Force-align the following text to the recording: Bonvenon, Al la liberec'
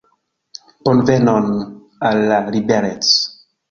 Bonvenon, 0.87 1.53
Al 2.11 2.27
la 2.35 2.45
liberec' 2.57 3.17